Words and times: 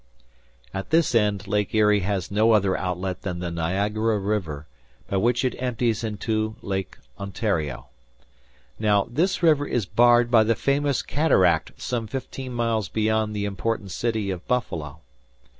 At 0.73 0.89
this 0.89 1.13
end 1.13 1.45
Lake 1.47 1.75
Erie 1.75 1.99
has 1.99 2.31
no 2.31 2.53
other 2.53 2.75
outlet 2.75 3.21
than 3.21 3.37
the 3.37 3.51
Niagara 3.51 4.17
River, 4.17 4.65
by 5.07 5.17
which 5.17 5.45
it 5.45 5.53
empties 5.59 6.03
into 6.03 6.55
Lake 6.63 6.97
Ontario. 7.19 7.85
Now, 8.79 9.05
this 9.11 9.43
river 9.43 9.67
is 9.67 9.85
barred 9.85 10.31
by 10.31 10.43
the 10.43 10.55
famous 10.55 11.03
cataract 11.03 11.79
some 11.79 12.07
fifteen 12.07 12.51
miles 12.51 12.89
beyond 12.89 13.35
the 13.35 13.45
important 13.45 13.91
city 13.91 14.31
of 14.31 14.47
Buffalo. 14.47 15.01